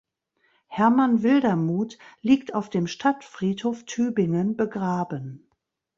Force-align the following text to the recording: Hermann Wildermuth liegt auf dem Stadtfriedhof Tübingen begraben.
Hermann 0.65 1.21
Wildermuth 1.21 1.99
liegt 2.21 2.55
auf 2.55 2.71
dem 2.71 2.87
Stadtfriedhof 2.87 3.83
Tübingen 3.85 4.57
begraben. 4.57 5.47